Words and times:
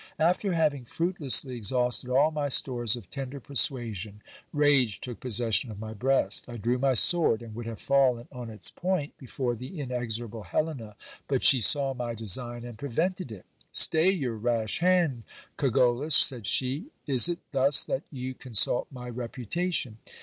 After 0.17 0.53
having 0.53 0.83
fruitlessly 0.83 1.55
exhausted 1.55 2.09
all 2.09 2.31
my 2.31 2.49
stores 2.49 2.95
of 2.95 3.11
tender 3.11 3.39
persuasion, 3.39 4.23
rage 4.51 4.99
took 4.99 5.19
possession 5.19 5.69
of 5.69 5.77
my 5.79 5.93
breast. 5.93 6.49
I 6.49 6.57
drew 6.57 6.79
my 6.79 6.95
sword, 6.95 7.43
and 7.43 7.53
would 7.53 7.67
have 7.67 7.79
fallen 7.79 8.27
on 8.31 8.49
its 8.49 8.71
point 8.71 9.15
before 9.19 9.53
the 9.53 9.79
inexorable 9.79 10.41
Helena, 10.41 10.95
but 11.27 11.43
she 11.43 11.61
saw 11.61 11.93
my 11.93 12.15
design 12.15 12.63
and 12.65 12.79
prevented 12.79 13.31
it. 13.31 13.45
Stay 13.71 14.09
your 14.09 14.37
rash 14.37 14.79
hand, 14.79 15.21
Cogollos, 15.55 16.15
said 16.15 16.47
she. 16.47 16.87
Is 17.05 17.29
it 17.29 17.37
thus 17.51 17.85
that 17.85 18.01
you 18.11 18.33
consult 18.33 18.87
my 18.89 19.07
reputation 19.07 19.99